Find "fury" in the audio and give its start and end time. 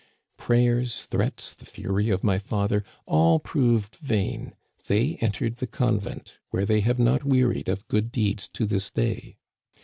1.63-2.09